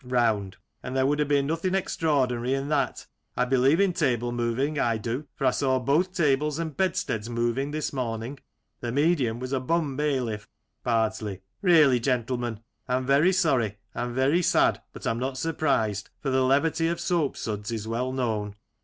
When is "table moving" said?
3.93-4.79